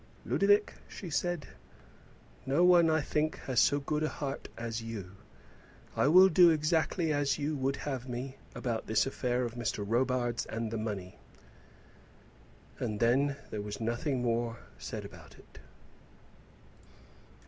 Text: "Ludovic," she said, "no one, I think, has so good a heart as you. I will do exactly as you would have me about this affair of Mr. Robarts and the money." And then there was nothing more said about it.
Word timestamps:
"Ludovic," 0.25 0.73
she 0.87 1.11
said, 1.11 1.49
"no 2.47 2.63
one, 2.63 2.89
I 2.89 3.01
think, 3.01 3.37
has 3.41 3.59
so 3.59 3.79
good 3.79 4.01
a 4.01 4.09
heart 4.09 4.47
as 4.57 4.81
you. 4.81 5.11
I 5.95 6.07
will 6.07 6.27
do 6.27 6.49
exactly 6.49 7.13
as 7.13 7.37
you 7.37 7.55
would 7.57 7.75
have 7.75 8.09
me 8.09 8.37
about 8.55 8.87
this 8.87 9.05
affair 9.05 9.43
of 9.43 9.53
Mr. 9.53 9.85
Robarts 9.87 10.47
and 10.47 10.71
the 10.71 10.77
money." 10.79 11.19
And 12.79 12.99
then 12.99 13.35
there 13.51 13.61
was 13.61 13.79
nothing 13.79 14.23
more 14.23 14.57
said 14.79 15.05
about 15.05 15.35
it. 15.37 15.59